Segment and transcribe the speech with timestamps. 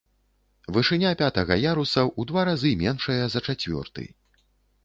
[0.77, 4.03] Вышыня пятага яруса ў два разы меншая за чацвёрты.